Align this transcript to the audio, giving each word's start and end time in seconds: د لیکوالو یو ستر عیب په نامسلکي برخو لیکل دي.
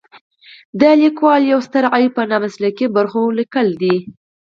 د 0.79 0.81
لیکوالو 1.01 1.49
یو 1.53 1.59
ستر 1.67 1.83
عیب 1.95 2.11
په 2.17 2.23
نامسلکي 2.31 2.85
برخو 2.95 3.21
لیکل 3.39 3.67
دي. 3.81 3.95